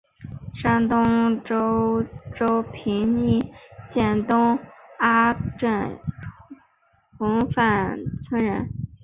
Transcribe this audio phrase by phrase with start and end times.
[0.51, 3.53] 山东兖州平阴
[3.83, 4.57] 县东
[4.97, 5.99] 阿镇
[7.19, 8.67] 洪范村人。